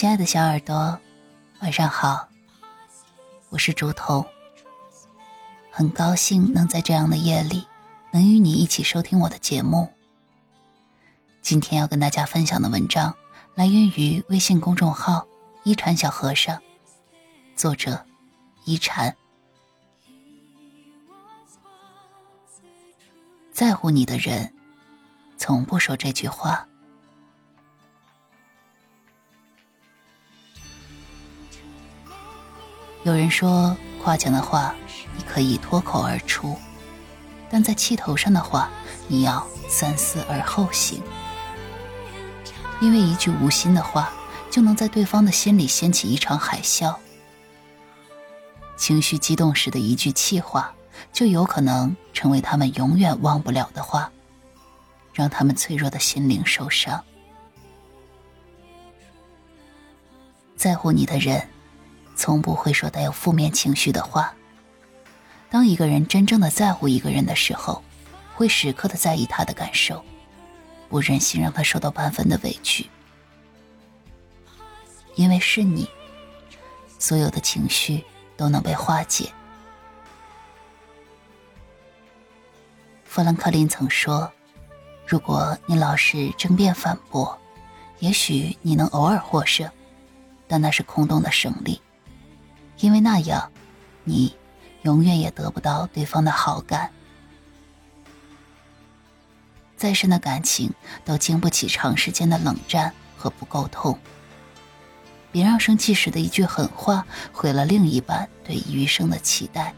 [0.00, 0.98] 亲爱的小耳朵，
[1.60, 2.26] 晚上好，
[3.50, 4.24] 我是竹筒，
[5.70, 7.66] 很高兴能在这样的夜里，
[8.10, 9.92] 能与你一起收听我的节目。
[11.42, 13.14] 今天要跟大家分享的文章
[13.54, 15.26] 来源于微信公众号
[15.64, 16.58] “一禅小和尚”，
[17.54, 18.06] 作者
[18.64, 19.14] 一禅。
[23.52, 24.50] 在乎你的人，
[25.36, 26.66] 从不说这句话。
[33.02, 34.74] 有人说，夸奖的话
[35.16, 36.54] 你可以脱口而出，
[37.48, 38.68] 但在气头上的话，
[39.08, 41.02] 你要三思而后行。
[42.78, 44.12] 因为一句无心的话，
[44.50, 46.94] 就能在对方的心里掀起一场海啸；
[48.76, 50.74] 情绪激动时的一句气话，
[51.10, 54.12] 就有可能成为他们永远忘不了的话，
[55.14, 57.02] 让他们脆弱的心灵受伤。
[60.54, 61.48] 在乎你的人。
[62.20, 64.34] 从不会说带有负面情绪的话。
[65.48, 67.82] 当一个人真正的在乎一个人的时候，
[68.34, 70.04] 会时刻的在意他的感受，
[70.90, 72.90] 不忍心让他受到半分的委屈。
[75.14, 75.88] 因为是你，
[76.98, 78.04] 所有的情绪
[78.36, 79.32] 都能被化解。
[83.06, 84.30] 富兰克林曾说
[85.08, 87.38] ：“如果你老是争辩反驳，
[88.00, 89.70] 也许你能偶尔获胜，
[90.46, 91.80] 但那是空洞的胜利。”
[92.80, 93.50] 因为那样，
[94.04, 94.34] 你
[94.82, 96.90] 永远也得不到对方的好感。
[99.76, 100.72] 再深的感情
[101.04, 103.98] 都经不起长时间的冷战和不沟通。
[105.32, 109.72] 别让生气时的一句狠话毁了另一半对余生的期待。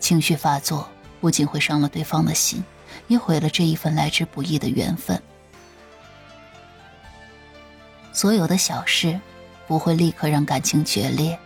[0.00, 0.88] 情绪发作
[1.20, 2.64] 不仅会伤了对方的心，
[3.06, 5.22] 也毁了这一份来之不易的缘分。
[8.12, 9.20] 所有的小事
[9.66, 11.38] 不会立刻让感情决裂，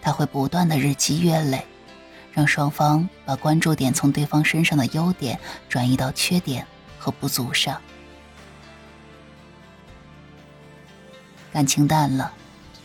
[0.00, 1.64] 它会不断的日积月累，
[2.32, 5.38] 让双方把关注点从对方身上的优点
[5.68, 6.66] 转移到缺点
[6.98, 7.80] 和不足上。
[11.52, 12.32] 感情淡了，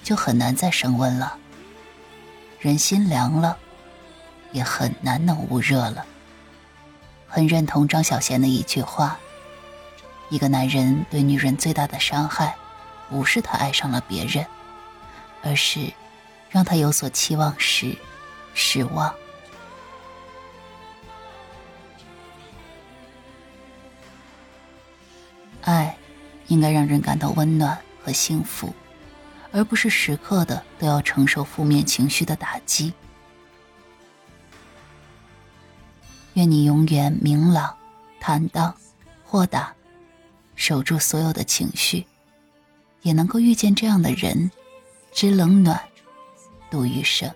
[0.04, 1.38] 就很难再升温了；
[2.60, 3.58] 人心凉了，
[4.52, 6.06] 也很难能捂热了。
[7.26, 9.18] 很认同张小娴的一句话：
[10.30, 12.56] 一个男人对女人最大的伤害。
[13.10, 14.46] 不是他爱上了别人，
[15.44, 15.92] 而是
[16.50, 17.96] 让他有所期望时
[18.54, 19.14] 失望。
[25.62, 25.98] 爱
[26.48, 28.74] 应该让人感到温暖和幸福，
[29.52, 32.94] 而不是时刻的都要承受负面情绪的打击。
[36.34, 37.76] 愿你永远明朗、
[38.20, 38.74] 坦荡、
[39.26, 39.74] 豁达，
[40.56, 42.06] 守住所有的情绪。
[43.02, 44.52] 也能够遇见这样的人，
[45.12, 45.82] 知冷暖，
[46.70, 47.32] 度余生。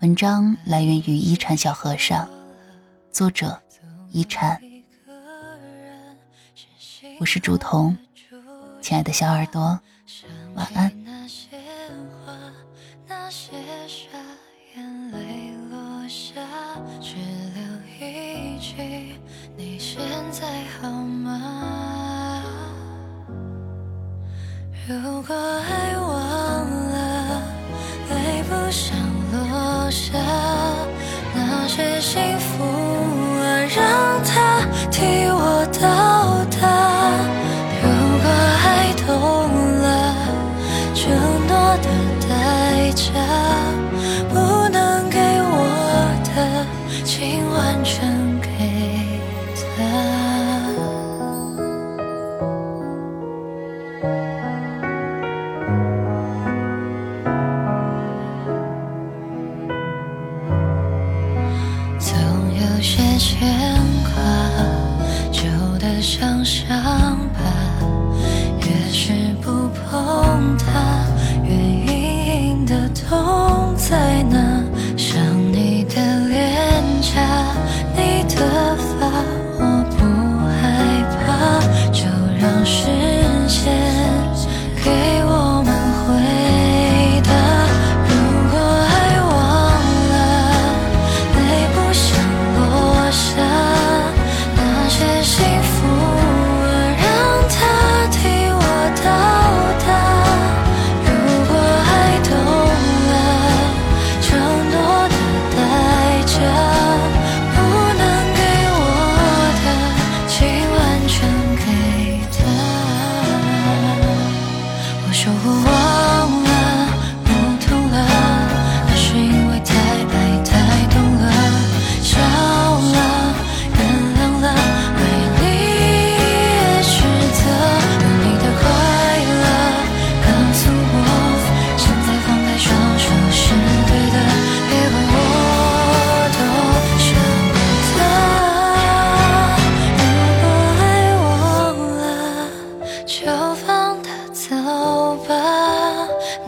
[0.00, 2.28] 文章来源于一禅小和尚，
[3.12, 3.60] 作者
[4.10, 4.60] 一禅。
[7.18, 7.96] 我是竹童，
[8.80, 9.78] 亲爱的小耳朵，
[10.54, 10.90] 晚安。
[24.88, 26.09] 如果爱忘
[63.20, 63.38] 牵
[64.02, 64.22] 挂
[65.30, 65.42] 旧
[65.78, 66.66] 的像伤
[67.34, 67.69] 疤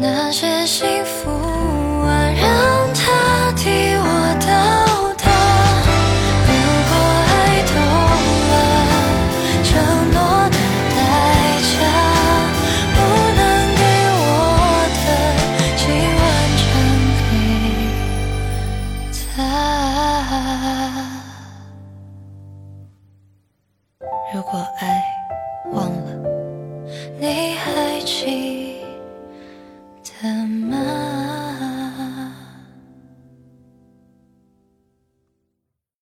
[0.02, 4.04] 那些幸福啊让它替我
[4.40, 5.30] 到达
[6.48, 6.50] 如
[6.90, 6.92] 果
[7.30, 7.74] 爱懂
[8.50, 8.52] 了
[9.62, 9.70] 承
[10.10, 10.18] 诺
[10.50, 10.58] 的
[10.90, 10.98] 代
[11.70, 11.72] 价
[12.96, 12.98] 不
[13.38, 13.40] 能
[13.78, 13.80] 给
[14.18, 14.20] 我
[14.98, 15.06] 的。
[15.76, 15.80] 请
[16.18, 16.20] 完
[16.58, 16.60] 整
[17.30, 17.32] 给
[19.14, 19.30] 她
[24.34, 24.50] 如果
[24.80, 24.82] 爱